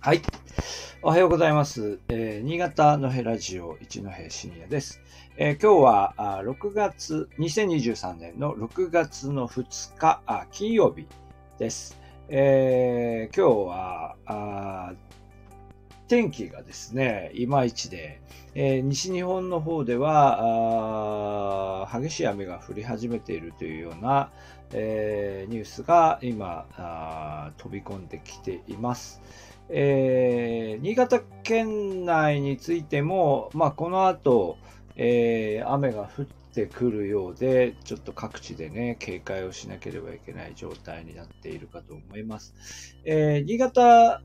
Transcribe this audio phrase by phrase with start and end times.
[0.00, 0.22] はい。
[1.02, 1.98] おはようございます。
[2.08, 5.02] えー新潟のヘラジオ一戸深夜です。
[5.36, 11.08] えー今日はあ6月、2023年の6月の2日、あ金曜日
[11.58, 11.98] です。
[12.28, 14.92] えー今日はあ
[16.06, 18.20] 天気がですね、いまいちで、
[18.54, 24.30] えー西日本の方では激しい雨が降り始めているというような、
[24.72, 29.20] えニュースが今飛び込んできています。
[29.68, 34.58] えー新潟県内についても、まあ、この後、
[34.96, 42.54] えー雨が降ってくるようで、ちょっと各地でね、警戒をしなければいけない状態になっているかと思います。
[43.04, 44.22] えー新潟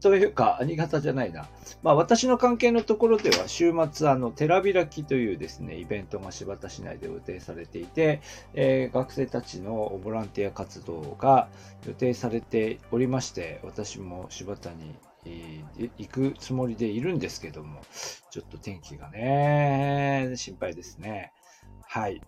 [0.00, 1.48] というか、新潟じゃないな。
[1.82, 8.20] まあ、私の関係のところでは、週末、あの、寺開きというですね、イベントが新発田市内で予定されていて、
[8.54, 11.48] えー学生たちのボランティア活動が
[11.86, 14.94] 予定されておりまして、私も柴田に
[15.98, 17.80] 行くつもりでいるんですけども、
[18.30, 21.32] ちょっと天気がね、心配ですね。
[21.86, 22.20] はい。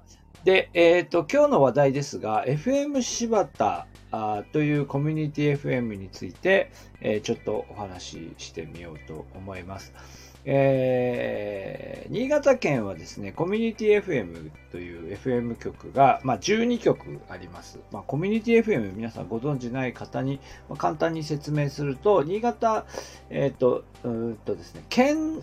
[0.45, 9.93] で、えっ、と、今日の話題ですが、FM 柴田あというコミュニティ FM について、えーちょっとお話ししてみようと思います。
[10.45, 17.79] えー新潟県はですね、コミュニティ FM という FM 局が、まあ、12局あります。
[17.91, 22.85] まあ、コミュニティ FM 皆さんご存知ない方に、まあ簡単に説明すると、新潟、
[23.31, 25.41] えっ、と、うんとですね、県、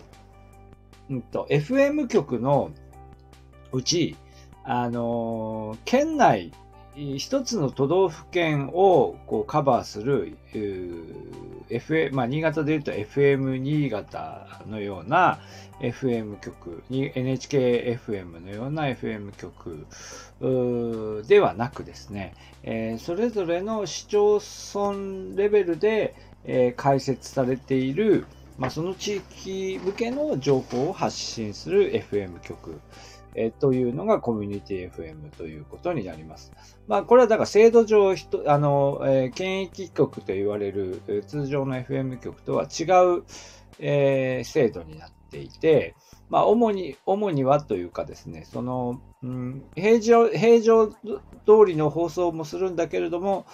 [1.10, 2.70] うんと、FM 局の
[3.72, 4.16] うち、
[4.64, 6.52] あの県内、
[6.96, 10.36] 一つの都道府県をこうカバーする、
[11.70, 15.38] FM、まあ、新潟で言うと FM 新潟のような
[15.80, 19.86] FM 局、に NHKFM のような FM 局
[21.26, 24.40] ではなくですね、えーそれぞれの市町
[24.74, 26.14] 村レベルで、
[26.44, 28.26] えー開設されている、
[28.58, 32.80] まあ、その地域向けの情報を発信する FM 局、
[33.34, 36.52] えーというのがコミュニティ FM ということになります。
[36.88, 38.14] まあ、これはだから制度上、
[38.46, 42.84] あの、えー県域局と言われるえー通常の FM 局とは違
[43.18, 43.24] う、
[43.78, 45.94] えー制度になっていて、
[46.28, 50.94] まあ、主に、主にはというかですね、その、うん、平常、平常通
[51.66, 53.46] りの放送もするんだけれども、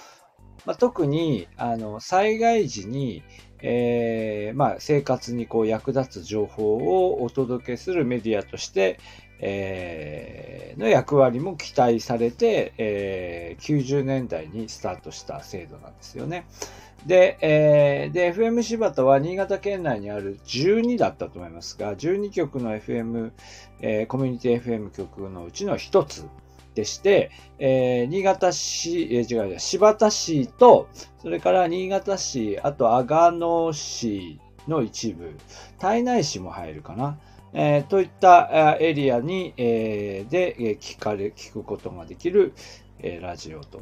[0.66, 3.22] まあ、特に、あの、災害時に、
[3.62, 8.98] えーまあ、生活にこう役立つ情報をお届けするメディアとして、
[9.40, 16.46] えーの役割も期待されて、えー90年代にスタートした制度なんですよね。
[17.06, 23.30] で、えーで、FM 柴田は新潟県内にある12だったと思いますが、12局の FM、
[23.80, 26.26] えーコミュニティ FM 局のうちの一つ
[26.74, 30.88] でして、えー新潟市、えー違う違う、柴田市と、
[31.22, 35.34] それから新潟市、あと阿賀野市の一部、
[35.78, 37.18] 胎内市も入るかな。
[37.58, 42.52] えーといったエリアに、えーで、聞かれ、聞くことができる、
[42.98, 43.80] えーラジオと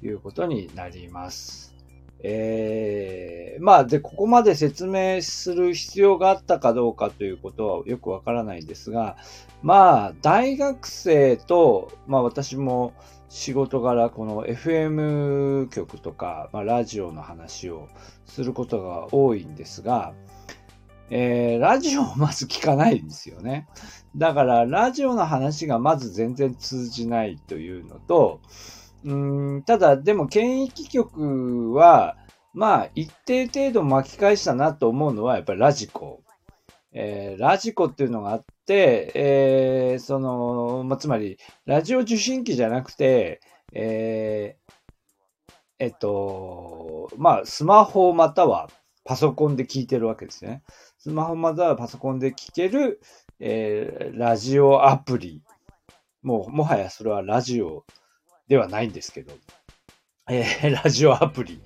[0.00, 1.74] いうことになります。
[2.22, 9.16] えーまあ、で、ここまで説明する必要があったかどうかということはよくわからないんですが、
[9.60, 12.92] まあ、大学生と、まあ私も
[13.28, 17.88] 仕事柄この FM 局とか、まあ、ラジオの話を
[18.24, 20.14] することが多いんですが、
[21.10, 23.68] えーラジオをまず聞かないんですよね。
[24.16, 28.40] だから、ラジオの話がまず全然通じないというのと、
[29.04, 29.14] う
[29.58, 32.16] んただ、でも、県域局は、
[32.54, 36.22] まあ、一定程度巻き返したなと思うのは、やっぱりラジコ。
[36.92, 43.40] えーラジコっていうのがあって、えーその、まあ、つまり、ラジオ受信機じゃなくて、
[43.72, 44.72] えー
[45.78, 48.68] えっと、まあ、スマホまたは
[49.04, 50.62] パソコンで聞いてるわけですね。
[51.06, 53.00] スマホまたはパソコンで聞ける、
[53.38, 55.40] えーラジオアプリ。
[56.24, 57.84] もう、もはやそれはラジオ
[58.48, 59.32] ではないんですけど、
[60.28, 61.60] えーラジオアプリ、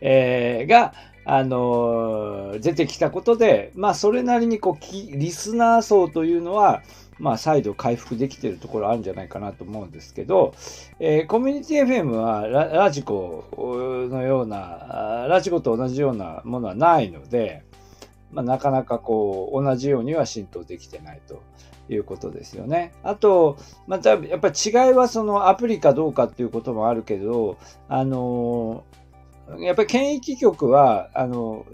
[0.00, 0.92] えーが、
[1.24, 6.82] あのー出てきたことで、まあ、それなりにこうき、リスナー層というのは、
[7.20, 10.52] まあ、再度回復できているところあるんじゃないかなと思うんですけど、
[10.98, 13.44] えーコミュニティ FM はララジコ
[14.10, 17.69] のような、ラジコと同じようなものはないので、
[18.32, 21.42] まあ、なかなかこう、同じようには浸透できてないと
[21.88, 22.92] いうことですよね。
[23.02, 23.56] あと、
[23.86, 28.84] また、やっぱり違いはそのアプリかどうかっていうこともあるけど、あの
[29.58, 31.66] やっぱり県域局は、あの、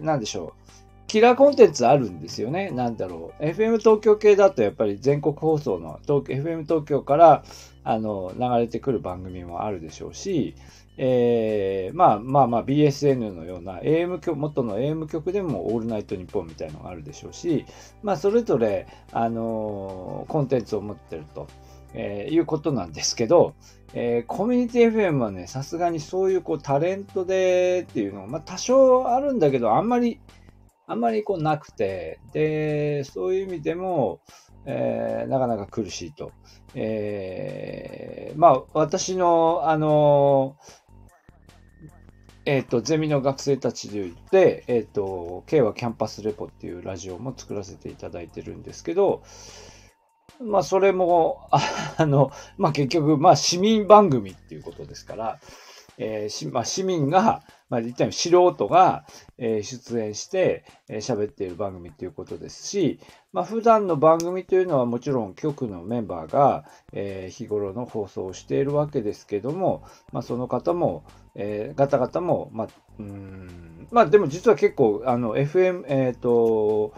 [0.00, 0.66] なんでしょう。
[1.08, 2.70] キラーコンテンツあるんですよね。
[2.70, 3.44] なんだろう。
[3.44, 7.44] FM 東京系だとやっぱり全国放送の FM 東京から
[7.84, 10.56] あの、流れてくる番組もあるでしょうし、
[10.98, 17.66] えー、まあまあまあ BSN のような AM 局、元の AM 局でもオールナイトニッポンみたいなのがあるでしょうし、
[18.02, 21.48] まあそれぞれ、あのー、コンテンツを持ってると、
[21.92, 23.54] えー、いうことなんですけど、
[23.92, 30.18] えー、コミュニティ FM はね、さすがにそういうこうタレントでっていうのが、まあ多少あるんだけど、あんまり、
[30.86, 34.20] あんまりこうなくて、で、そういう意味でも、
[34.66, 36.32] えー、なかなか苦しいと。
[36.74, 40.56] えー、まあ、私の、あの
[42.46, 49.22] えっ、ー、と、ゼミの学生たちで言って、えっ、ー、と、K はキャンパスレポっていうラジオも作らせていただいてるんですけど、
[50.40, 55.40] まあ、それも、あの、まあ、結局、まあ、市民番組っていうことですから、
[55.98, 59.04] えーまあ、市民が、まあ、言ったように素人が、
[59.38, 63.00] えー、出演して喋、えー、っている番組ということですし、
[63.32, 69.82] まあ、普段の番組というのはもちろん局のメンバーが、えー、日頃の放送をしているわけですけども、
[70.12, 71.04] まあ、その方も、
[71.34, 72.68] えー、方々も、まあ、
[72.98, 76.94] うん、まあでも実は結構、あの、FM、えっ、ー、と、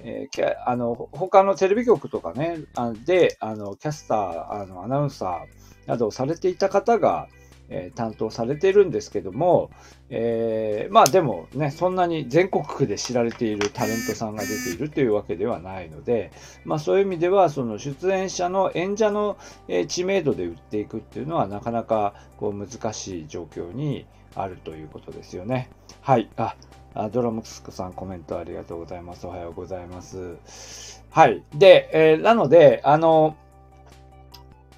[0.00, 7.28] えー、あの、他のテレビ局とかね、あで、あの、キャスター、あの、アナウンサーなどをされていた方が、
[7.72, 9.70] えー、担当されてるんですけども、
[10.10, 16.30] えー、まあでもね、そんなに全国区で知られているタレントさんが出ているというわけではないので、
[16.64, 19.38] まあそういう意味では、その出演者の演者の、
[19.68, 25.70] え知名度で売っていくっていうのはなかなかこう難しい状況にあるということですよね。
[26.02, 26.28] はい。
[26.36, 26.56] あ、
[26.94, 29.26] あドラムスクさんコメントありがとうございます。
[29.26, 31.02] おはようございます。
[31.10, 31.42] はい。
[31.54, 33.36] で、えー、なので、あの、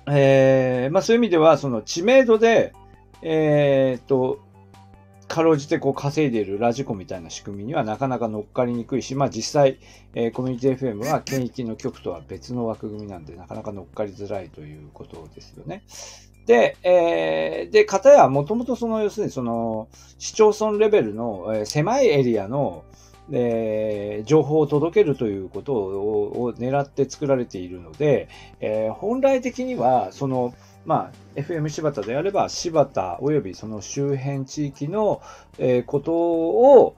[0.07, 2.73] えー、まあそういう意味では、その知名度で、
[3.25, 4.41] えー、と、
[5.27, 9.79] かろうじてこう稼いでいるラジコみたいな仕組みにはなかなか乗っかりにくいし、まあ実際、
[10.15, 15.83] えー、コミュニティ FM は県域の局とは別の枠組みなんでなかなか乗っかりづらいということですよね。
[16.47, 19.89] で、えー、で、かたやもともとその、要するにその、
[20.19, 22.85] 市町村レベルの、えー、狭いエリアの、
[23.33, 28.29] えー、情報を届けるということをを狙って作られているので、
[28.61, 30.53] えー、本来的には、その、
[30.85, 35.23] まあ、FM 柴田であれば、柴田及びその周辺地域の、
[35.59, 36.97] え、ことを、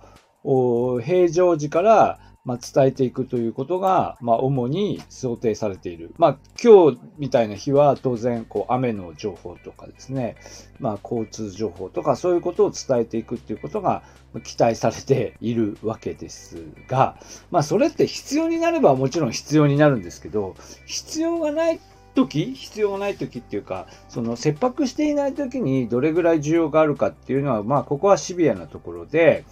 [1.01, 6.15] 平常時から、ま、伝えていくということが、まあ、主に想定されている。
[6.17, 10.37] まあ、今日みたいな日は当然、こう、雨の情報とかですね、
[10.79, 14.05] まあ、交通情報とか、そういうことを伝えていくっていうことが
[14.45, 17.19] 期待されているわけですが、
[17.51, 20.55] まあ、それって必要になればもちろん必要になるんですけど、
[20.87, 21.81] 必要がない
[22.17, 29.45] 時必要ない時っていうか、その切迫していない時にどれぐらい需要があるかっていうのは、まあ、ここはシビアなところで、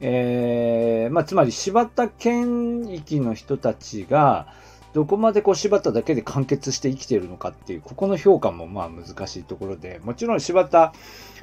[0.00, 4.48] えー、まあ、つまり柴田県域の人たちが、
[4.92, 10.92] どこまでこう柴田だけで完結して生きているのかっていう、ここの評価もまあ難しいところで、もちろん柴田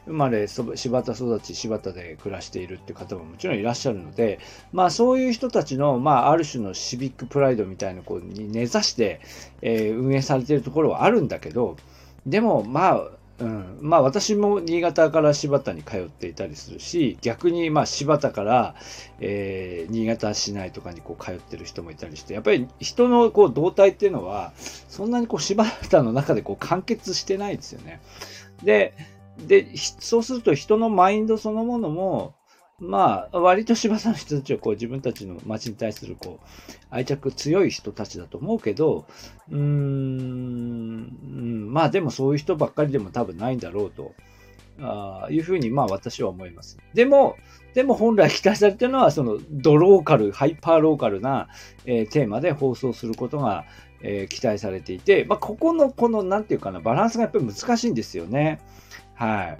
[0.05, 4.39] 生まれ、柴田育ち、柴田で暮らしているって方ももちろんいらっしゃるので、
[4.71, 9.21] まあそういう人たちの、まあある種のシビックプライドみたいなこうに根ざして、
[9.61, 11.77] えー、運営されているところはあるんだけど、
[12.25, 18.75] でもまあうん、まあ私も新潟から柴田に通っていたりするし、逆にまあ柴田から、
[19.19, 28.01] えー、新潟市内とかにこう通ってる人もいたりして、やっぱり人のこう動態っていうのは、そんなにこう柴田の中でこう完結してないですよね。
[28.63, 28.93] で、
[29.47, 32.35] で、そうすると人のマインドそのものも、
[32.79, 36.45] まあ、割と柴田の人たちはこう自分たちの街に対するこう
[36.89, 39.05] 愛着強い人たちだと思うけど、
[39.49, 41.09] うーん、
[41.73, 44.13] まあでもそういう人ばっかりでも多分ないんだろうと。
[44.81, 46.77] あいうふうに、まあ私は思います。
[46.93, 47.35] でも、
[47.73, 51.47] でも本来期待されてるのは、そのドローカル、ハイパーローカルな、
[51.85, 53.65] えー、テーマで放送することが、
[54.01, 58.59] えー、期待されていて、まあここのこの、なんていうかな、バランスがやっぱり難しいんですよね。
[59.15, 59.59] はい。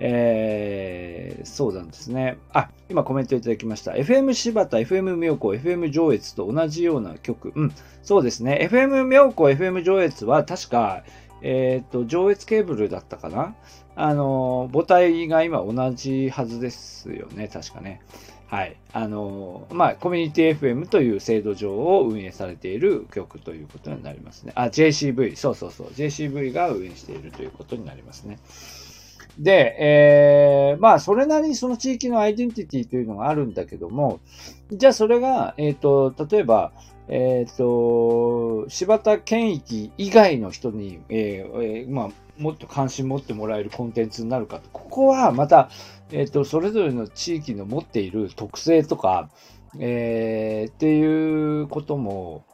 [0.00, 2.38] えー、そうなんですね。
[2.52, 3.92] あ、今コメントいただきました。
[3.92, 7.52] FM 柴田、FM 妙高、FM 上越と同じような曲。
[7.54, 8.68] うん、そうですね。
[8.70, 11.04] FM 妙高、FM 上越は確か、
[11.42, 13.54] えっ、ー、と、上越ケーブルだったかな？
[13.96, 18.00] あの、母体が今同じはずですよね、確かね。
[18.46, 18.76] はい。
[18.92, 24.52] あの、まあ、コミュニティ FM という制度上を運営されている曲ということになりますね。
[24.56, 25.86] あ、JCV、そうそうそう。
[25.88, 28.38] JCV が運営しているということになりますね。
[29.38, 34.20] で、えー、まあ、それなりにその地域のアイデンティティというのがあるんだけども、
[34.72, 36.72] じゃあそれが、えっ、ー、と、例えば、
[37.08, 42.08] えっ、ー、と、柴田県域以外の人に、えーえー、まあ、
[42.38, 44.60] もっと関心持ってもらえるコンテンツになるか。
[44.72, 45.70] ここはまた、
[46.12, 49.30] えっ、ー、と、それぞれの地域の持っている特性とか、
[49.78, 52.44] えー、っていうことも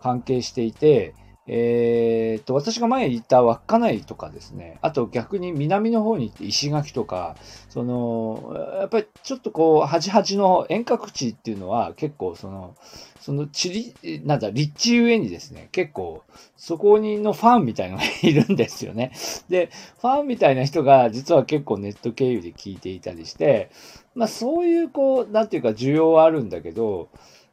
[0.00, 1.14] 関係していて、
[1.48, 7.36] えー、と、私が前言った稚内とかですね、あと逆に南の方に行って石垣とか、
[7.68, 12.74] その、やっぱりちょっとこう、端々の遠隔地っていうのは結構その、
[13.20, 16.22] その地理、なんだ、立地ゆえにですね、結構、
[16.56, 19.12] そこにのファンみたいなのがいるんですよね。
[19.48, 23.70] で、ファンみたいな人が実は結構ネット経由で聞いていたりして、
[24.14, 27.08] まあそういうこう、なんていうか需要はあるんだけど、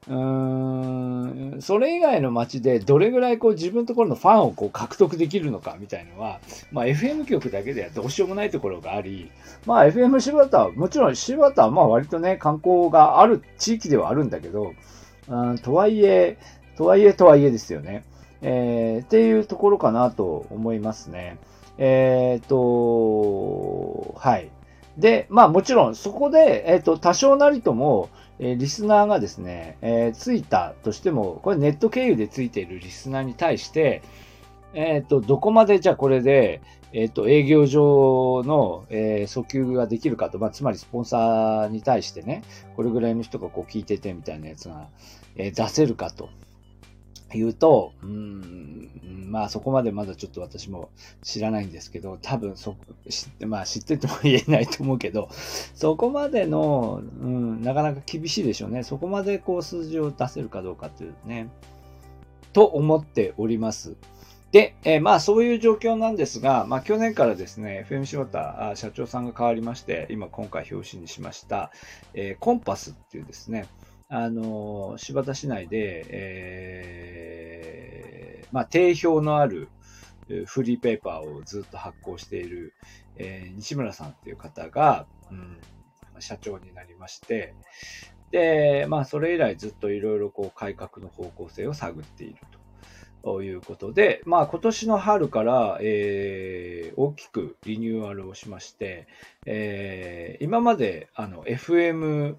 [0.08, 6.40] うーん、それ以外の街でどれぐらいこう自分のところのファンをこう獲得できるのかみたいのは、
[6.72, 9.32] まあ FM 局だけではどうしようもないところがあり、
[9.66, 14.74] まあ FM 柴田は、もちろん柴田はまあ割とね、観光がある地域ではあるんだけど、
[15.30, 16.38] うん、とはいえ、
[16.76, 18.04] とはいえとはいえですよね。
[18.42, 21.38] えー、っていうところかなと思いますね。
[21.78, 24.50] えっ、と、はい。
[24.98, 28.10] で、まあもちろんそこで、えっ、と、多少なりとも、
[28.44, 34.02] え、リスナーがですね、えー、ついたとしても、これネット経由でついているリスナーに対して、
[34.74, 42.44] えっ、ー、と、どこまでじゃあこれで、えっ、と、営業上の、え訴求ができるかと、まあ、つまりスポンサーに対してね、
[42.76, 44.90] これぐらいの人がこう聞いててみたいなやつが、
[45.36, 46.30] え出せるかと。
[47.34, 48.90] 言うと、うん、
[49.30, 50.90] まあそこまでまだちょっと私も
[51.24, 52.76] 知らないんですけど、多分そ、
[53.10, 55.30] 知って、まあ知ってても言えないと思うけど、
[55.74, 58.84] そこまでの、うん、なかなか厳しいでしょうね。
[58.84, 61.50] そこまでこう数字を出せるかどうかっていうね、
[62.54, 63.96] と思っております。
[64.52, 71.72] で、えー、まあそういう状況なんですが、まあ去年からですね、FM 柴田社長さんが変わりまして、今今回表紙にしました、
[72.14, 73.66] えー、コンパスっていうですね、
[74.10, 77.13] あの、柴田市内で、えー、
[78.54, 79.68] まあ、定評のある
[80.46, 82.74] フリーペーパーをずっと発行している、
[83.18, 85.58] えー、西村さんっていう方が、うん、
[86.20, 87.56] 社長になりまして、
[88.32, 92.64] で、まあ、それ以来ずっといろいろこう改革の方向性を探っていると。
[93.42, 99.08] いうことで、まあ、今年の春から、えー、大きくリニューアルをしまして、
[99.46, 102.36] えー、今まであの FM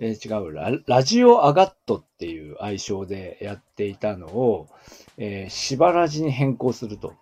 [0.00, 4.68] えー、違うラ、ラジオアガットっていう愛称でやっていたのを、
[5.16, 7.14] えー、しばらじに変更すると、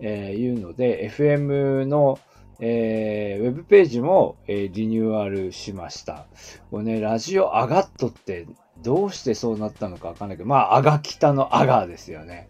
[0.00, 2.18] えー、いうので、FM の、
[2.58, 6.26] えー、ウェブページも、えー、リニューアルしました。
[6.70, 8.46] これね、ラジオアガットって
[8.82, 12.48] どうしてそうなったのかわかんないけど、まあ、アガ北のアガですよね。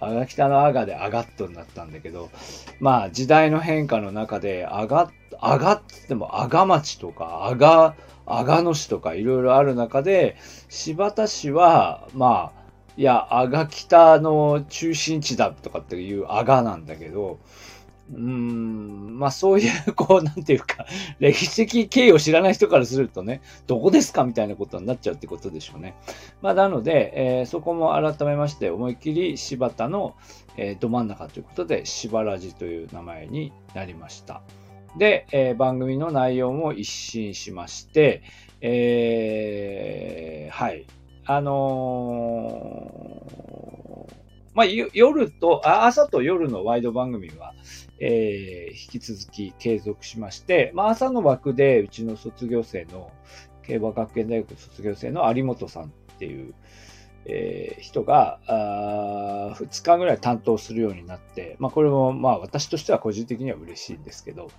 [0.00, 2.30] アガ北のアガでアガットになったんだけど、
[2.80, 10.36] まあ、時代の変化の中で、アガ、アガってっても、アガ町とか、アガ、阿賀野市とかいろいろある中で、
[10.68, 12.64] 柴田市は、まあ、
[12.96, 17.38] いや、阿賀北の中心地だとかっていう阿賀なんだけど、
[18.12, 20.86] うん、まあそういう、こう、なんていうか、
[21.20, 25.94] 歴史的経緯を知らない人からするとね、どこですかみたいなことになっちゃうってことでしょうね。
[26.42, 30.14] まあなので、えー、そこも改めまして、思いっきり柴田の、
[30.56, 34.42] えー、ど真ん中ということで、柴らじという名前になりました。
[34.98, 38.22] で、えー、番組の内容も一新しまして、
[38.60, 40.86] えー、はい。
[41.26, 44.14] あのー、
[44.54, 47.54] まあ、夜と、朝と夜のワイド番組は、
[48.06, 53.10] えー、引き続き継続しまして、まあ、朝の枠でうちの卒業生の、
[53.62, 56.54] 競馬学園大学卒業生の有本さんっていう、
[57.24, 64.50] えー、人があ2日ぐらい担当するようになって、まあ、これもまあ私としては個人的には嬉しいんですけど、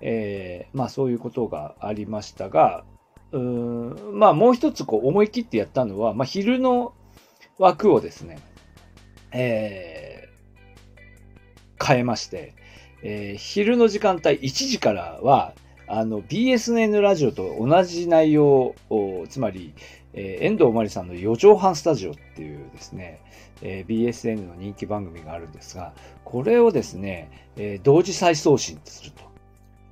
[0.00, 2.84] えー、まあそういうことがありましたが、
[3.32, 6.94] うんまあもう一つこう思い切ってやったのは、まあ昼の
[7.58, 8.38] 枠をですね、
[9.30, 12.54] えー、変えまして、
[13.02, 15.54] えー、昼の時間帯1時からは、
[15.88, 19.74] あの BSN ラジオと同じ内容を、つまり、
[20.14, 23.20] えー、遠藤真理さんの4畳半スタジオっていうですね、
[23.62, 25.92] えー、BSN の人気番組があるんですが、
[26.24, 29.32] これをですね、えー、同時再送信すると。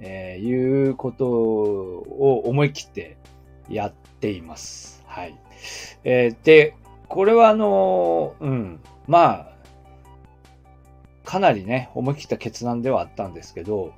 [0.01, 3.17] えー、いうことを思い切って
[3.69, 5.03] やっています。
[5.07, 5.39] はい。
[6.05, 6.75] えー、で、
[7.09, 9.53] これはあの、うん、まあ、
[11.31, 13.95] かなりね、思い切った決断ではあったんですけど、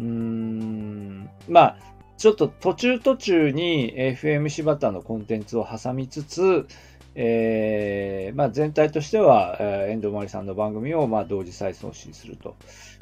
[0.00, 1.76] うーん、まあ、
[2.18, 6.66] ちょっと途中途中に FM 柴田のコンテンツを挟みつつ、
[7.14, 12.56] えー、まあ、全体としては、えー、遠藤真理さんの番組をまあ同時再送信すると。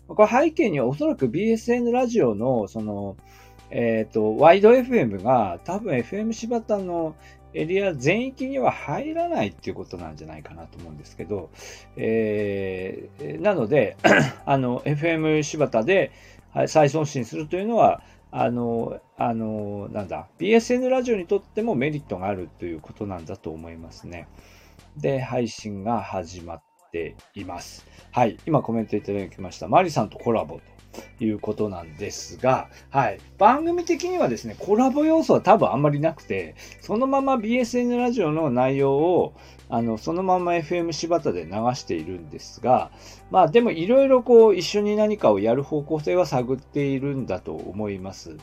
[0.09, 3.17] これ背景にはおそらく BSN ラジオの、その、
[3.71, 7.17] えっ、ー、と、ワイド FM が多分 FM 柴田の
[7.55, 11.51] エリア全域には入らないっていうことなんじゃないかなと思うんですけど、
[11.97, 13.97] えー、なので、
[14.45, 16.11] あの、FM 柴田で
[16.67, 24.27] 再送信するというのは、あの、あの、なんだ、BSN ラジオにとってもメリットがあるということなんだと思いますね。
[24.97, 27.87] で、配信が始まっています。
[28.11, 28.37] はい。
[28.47, 29.69] 今コメントいただきました。
[29.69, 30.74] マリさんとコラボと
[31.21, 33.21] いうことなんですが、はい。
[33.39, 39.35] 番組的にはですね、コラボ要素は多分あんまりなくて、そのまま BSN ラジオの内容を、
[39.69, 42.91] あの、そのまま FM 柴田で流しているんですが、
[43.31, 48.37] まあでもいろいろこう一緒に何かをやる方向性は探っているんだと思います。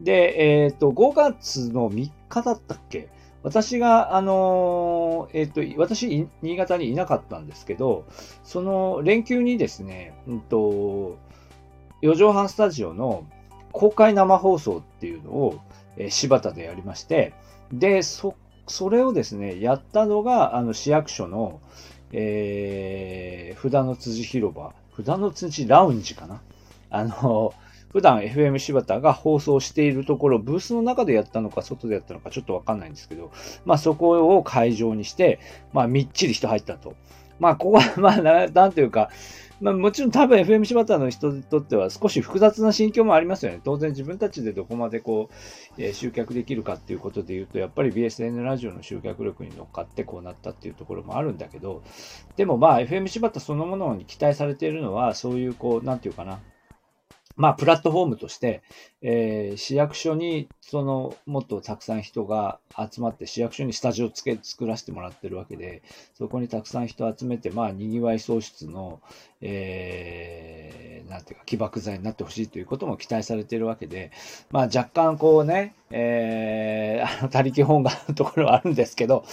[0.00, 3.08] で、えっ、ー、と、5月の3日だったっけ？
[3.42, 8.04] 私が、あのえっ、ー、と、私、新潟にいなかったんですけど、
[8.42, 11.16] その連休にですね、うんと、
[12.02, 13.26] 四畳半スタジオの
[13.72, 15.60] 公開生放送っていうのを、
[15.96, 17.34] えー、柴田でやりまして、
[17.72, 18.34] で、そ、
[18.66, 21.60] それをですね、やったのが、あの、市役所の、
[22.12, 26.42] えー、札の辻広場、札の辻ラウンジかな。
[26.90, 27.52] あの、
[27.92, 33.30] 普段 FM 柴田が放送しているところ、ブースの中でやったのか、外でやったのか、ちょっとわかんないんですけど、
[33.64, 35.40] まあそこを会場にして、
[35.72, 36.94] まあみっちり人入ったと。
[37.38, 39.10] まあここは、まあな、なんていうか、
[39.60, 43.60] まあ、もちろん多分 FM 柴田の人にとっては少し複雑な心境もありますよね。
[43.64, 51.82] 当然自分たちでどこまでこう、えー、集客できるかっていうことで言うと、やっぱり BSN ラジオの集客力に乗っかってこうなったっていうところもあるんだけど、
[52.36, 56.38] でもまあ FM 柴田そのものに期待されているのは、そういうこう、なんていうかな、
[57.36, 58.62] まあ、プラットフォームとして、
[59.02, 65.82] えー、市役所に、その、もっとたくさん人が集まって、市役所にスタジオつけ、作らせてもらってるわけで、
[66.14, 69.00] そこにたくさん人集めて、まあ、賑わい創出の、
[69.42, 74.12] えー、なんていうか、起爆剤になってほしいということも期待されているわけで、
[74.50, 79.24] まあ、若干こうね、えー、あの、他力本願のところはあるんですけど、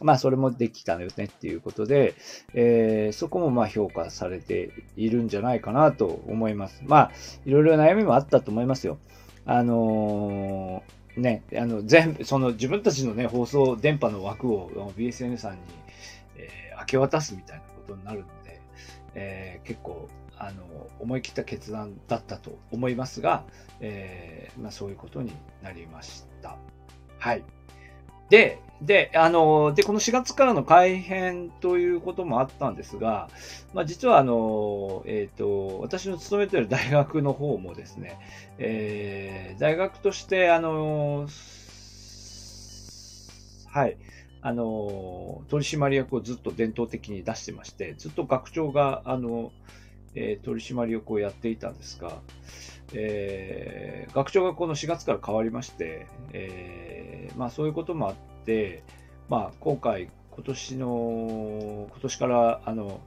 [0.00, 2.14] まあ、それもできたよねっていうことで、
[2.54, 6.82] えー、そこもまあ評価されているんじゃないかなと思います。
[6.86, 7.12] まあ、
[7.44, 8.98] いろいろ悩みもあったと思いますよ。
[9.46, 15.58] あのー、ね、あの、全部、その自分たちのね、放送、電波の枠を BSN さんに、
[16.36, 18.60] えー、明け渡すみたいなことになるので、
[19.14, 20.64] えー、結構、あの、
[20.98, 23.44] 思い切った決断だったと思いますが、
[23.80, 25.32] えー、まあそういうことに
[25.62, 26.56] なりました。
[27.18, 27.44] はい。
[28.34, 33.28] で、で、あの、で、この4月からの改編ということもあったんですが、
[33.72, 38.18] まあ、実は、あの、えっ、ー、と、私の勤めている大学の方もですね、
[38.58, 41.28] えー、大学として、あの、
[43.68, 43.96] はい、
[44.42, 49.52] あの、取締役をずっと伝統的に出してまして、ずっと学長が、あの、
[50.14, 52.18] えー、取締役をやっていたんですが、
[52.92, 58.82] えー、学長がこの4月から変わりまして、えー、まあそういうこともあって、
[59.28, 63.00] まあ今回、今年の、今年から、あの、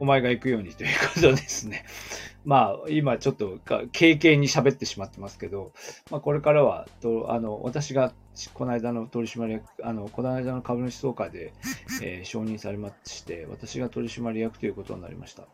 [0.00, 1.84] お前が行くようにということですね。
[2.44, 3.60] まあ、今ちょっと
[3.92, 5.72] 経験に喋ってしまってますけど、
[6.10, 8.12] まあ、これからは、とあの私が
[8.54, 11.52] この間の取締役、あのこの間の株主総会で、
[12.02, 15.44] えー、承認されまして、私が取締役ということになりました。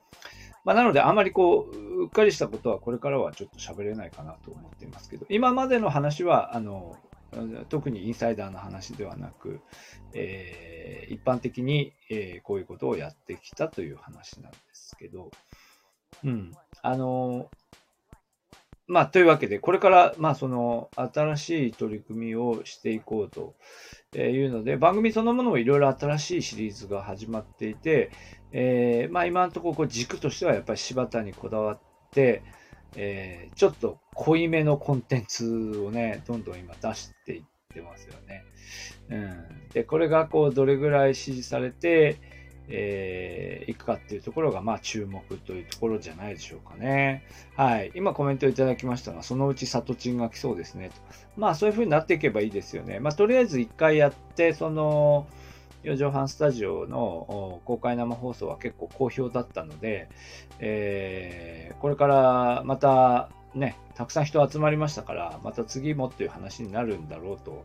[0.64, 6.97] まあ、なので、あまりこう、うっかりしたことはこれからはちょっと喋れないかなと思っていますけど、今までの話は、あの、
[7.69, 9.61] 特にインサイダーの話ではなく、
[10.14, 15.31] えー、一般的に、えー、こういうことをやってきたという話なんですけど、
[16.25, 16.53] うん。
[16.83, 17.51] あの、
[18.88, 23.55] まあ、というわけで、これから、まあ、その、新しい取り組みをしていこうと
[24.18, 28.11] いうので、番組そのものもいろいろ新しいシリーズが始まっていて、
[28.51, 31.81] えー、まあ今のところ軸としてはやっぱり柴田にこだわっ
[32.12, 32.42] て、
[32.96, 37.42] えー、ちょっと濃いめのコンテンツをね、どんどん今出していっ
[37.74, 38.44] てますよね。
[39.11, 39.68] うん。
[39.74, 42.16] で、これがこうどれぐらい支持されて、
[42.70, 47.24] えー、いくかっていうところが、まあ注目というところじゃないでしょうかね。
[47.57, 47.90] はい。
[47.94, 50.90] 今コメントいただきましたが、そのうちサトチンが来そうですね。
[50.90, 50.94] と
[51.37, 53.00] まあそういう風になっていけばいいですよね。
[53.00, 55.26] まあとりあえず一回やって、その、
[55.85, 60.09] 4畳半スタジオの公開生放送は結構好評だったので、
[60.59, 67.64] えー、これからまたね、たくさん人集まりましたから、また次もっていう話になるんだろうと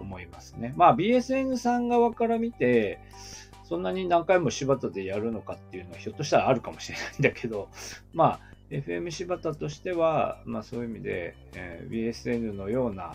[0.00, 0.72] 思いますね。
[0.76, 2.98] まあ BSN さん側から見て、
[3.70, 7.68] そんなに何回も柴田でやるのかっていうのはひょっとしたらあるかもしれないんだけど、
[8.12, 13.14] まあ FM 柴田としては、まあそういう意味で、えー、BSN のような、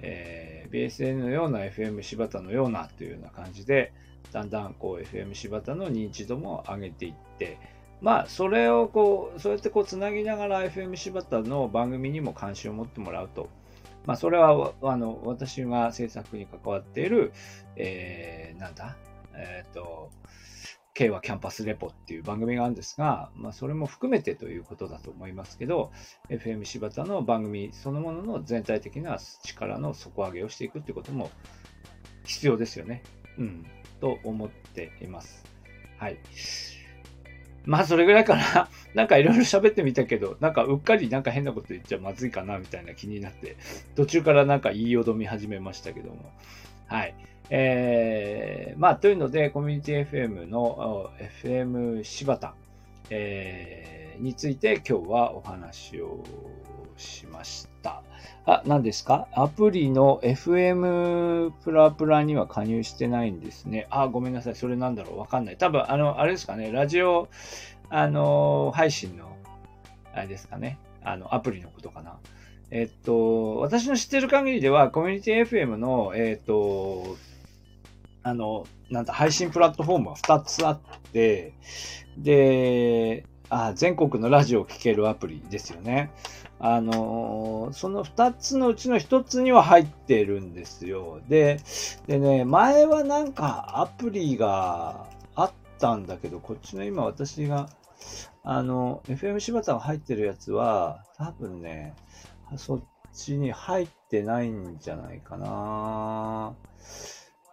[0.00, 3.92] えー、BSN のような FM 柴田のようなというような感じで、
[4.32, 7.58] だんだんこう FM 柴田の認知度も上げていって、
[8.00, 13.48] まあ、それをこう、そうやってこう、つなぎながら FM 柴田の番組にも関心を持ってもらうと。
[14.06, 17.32] まあ、それは、あの、私が制作に関わっている、
[17.76, 18.96] えー、なんだ、
[19.34, 20.10] えっ、ー、と、
[20.94, 25.90] K はキャンパスレポっていう番組があるんですが、まあ、それも含めてということだと思いますけど、
[26.28, 31.30] FM 柴田の番組そのものの全体的な力の底上げをしていくってことも
[32.24, 33.02] 必要ですよね。
[33.38, 33.66] うん。
[34.00, 35.44] と思っています。
[35.98, 36.18] はい。
[37.64, 38.68] まあ、それぐらいかな。
[38.94, 43.56] なんかいろいろ喋ってみたけど、なんかうっかりなんか変なこと言っちゃまずいかなみたいな気になって、
[43.94, 46.32] 途中からなんか言いよどみ始めましたけども。
[46.86, 47.14] はい。
[47.54, 51.10] えー、まあ、というので、コミュニティ FM の
[51.44, 52.54] FM 柴田、
[53.10, 56.24] えー、について今日はお話を
[56.96, 58.02] しました。
[58.46, 59.28] あ、何ですか？
[59.34, 63.86] アプリの FM プラプラには加入してないんですね。
[63.90, 64.54] あ、ごめんなさい。
[64.54, 65.18] それなんだろう？
[65.18, 65.58] わかんない。
[65.58, 66.72] 多分、あの、あれですかね。
[66.72, 67.28] ラジオ、
[67.90, 69.36] あの、配信の、
[70.14, 70.78] あれですかね。
[71.04, 72.16] あの、アプリのことかな。
[72.70, 77.18] えっと、私の知ってる限りでは、コミュニティ FM の、えっと、
[78.22, 80.80] あの、なんだ、配信プラットフォームは2つあっ
[81.12, 81.54] て、
[82.16, 86.10] で、あ、全国のラジオを聴けるアプリですよね。
[86.64, 91.20] あのその2つのうちの1つには入ってるんですよ。
[91.28, 91.58] で、
[92.06, 97.68] でね、前はなんかアプリがあったんだけど、こっちの今私が、
[98.44, 101.96] あの、FM 柴田が入ってるやつは、多分ね、
[102.56, 102.82] そっ
[103.12, 106.54] ちに入ってないんじゃないかな。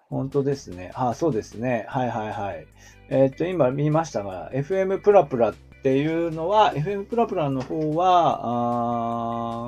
[0.10, 0.92] 本当ですね。
[0.96, 1.86] あ、そうですね。
[1.88, 2.66] はいはいはい。
[3.10, 8.40] えー、っと、今見ましたが、FM プラプラっていうのは、FM プラプラの方は、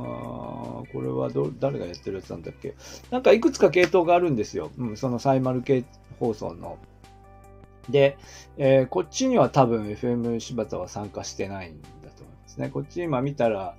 [0.02, 2.74] あこれはど、誰がやってるやつなんだっけ？
[3.12, 4.72] なんかいくつか系統があるんですよ。
[4.78, 5.84] うん、そのサイマル系
[6.20, 6.78] 放送の。
[7.90, 8.18] で、
[8.58, 12.70] えー、こっちには多分 FM 柴田は参加してないんだと思いますね。
[12.70, 13.76] こっち今見たら、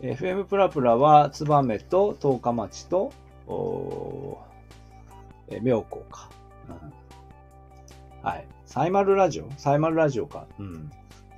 [0.00, 3.12] FM プラプラは、燕と十日町と、
[3.46, 4.38] お
[5.50, 6.30] え妙高か、
[6.68, 8.28] うん。
[8.28, 8.46] はい。
[8.66, 9.48] サイマルラジオ？
[9.56, 10.46] サイマルラジオか。
[10.58, 10.90] うん。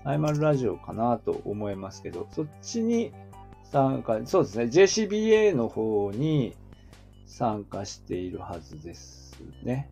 [0.04, 3.12] サイマルラジオかなと思いますけど、そっちに
[3.64, 4.64] 参加、そうですね。
[4.64, 6.56] JCBA の方に
[7.26, 9.88] 参加しているはずですね。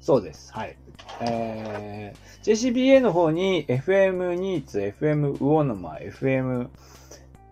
[0.00, 0.52] そうです。
[0.52, 0.76] はい。
[1.20, 6.68] えー、JCBA の方に FM ニーツ、FM 魚沼、FM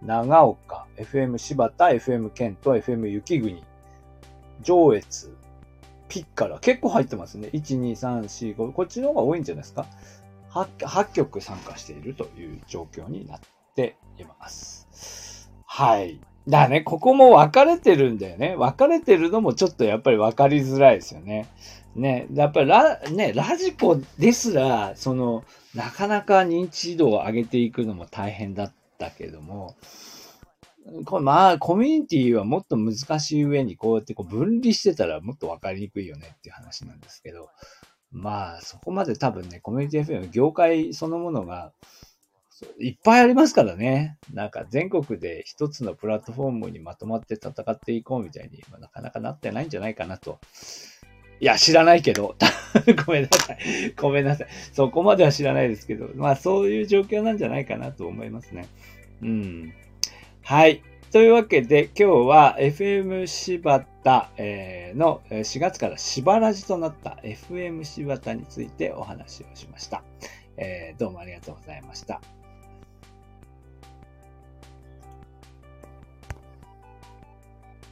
[0.02, 3.62] 長岡、FM 柴田、FM 県と FM 雪国、
[4.62, 5.32] 上越、
[6.10, 7.48] ピッカラ、結構入ってますね。
[7.54, 8.72] 1、2、3、4、5。
[8.72, 9.86] こっちの方が多いんじゃないですか
[10.50, 13.40] 8, 8曲参加しているという状況になっ
[13.76, 15.50] ています。
[15.64, 16.20] はい。
[16.48, 18.56] だね、ここも分かれてるんだよね。
[18.56, 21.48] 分かれてるのもちょっとやっぱり分かりづらいですよね。
[21.94, 25.44] ね、やっぱりラ、ね、ラジコですら、その、
[25.76, 29.76] なかなか認知度を上げていくのも大変だったけども、
[31.04, 37.50] これまあ、コミュニティはもっと難しい上に、こうやってこう分離してたらもっと分かりにくいよねっていう話なんですけど、
[38.12, 41.72] まあ、そこまで多分ね、コミュニティ FM、業界そのものが、
[42.78, 44.18] いっぱいありますからね。
[44.34, 50.38] なんか全国で一つのプラットフォームにまとまって戦っていこうみたいに、まあ、なかなかなってないんじゃないかなと。
[51.40, 52.36] いや、知らないけど。
[53.06, 53.58] ごめんなさい。
[53.96, 54.48] ごめんなさい。
[54.74, 58.68] そこまでは知らないですけど、まあそういう状況なんじゃないかなと思いますね。
[59.22, 59.72] うん。
[60.50, 60.82] はい。
[61.12, 64.30] というわけで、今日は FM 柴田、
[64.96, 70.02] の4月から柴ラジとなった FM 柴田についてお話をしました。
[70.98, 72.20] どうもありがとうございました。